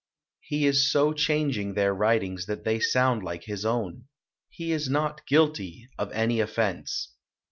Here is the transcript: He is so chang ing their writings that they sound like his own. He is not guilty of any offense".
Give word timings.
He 0.39 0.65
is 0.65 0.91
so 0.91 1.13
chang 1.13 1.53
ing 1.53 1.75
their 1.75 1.93
writings 1.93 2.47
that 2.47 2.63
they 2.63 2.79
sound 2.79 3.21
like 3.21 3.43
his 3.43 3.63
own. 3.63 4.05
He 4.49 4.71
is 4.71 4.89
not 4.89 5.27
guilty 5.27 5.89
of 5.99 6.11
any 6.11 6.39
offense". 6.39 7.11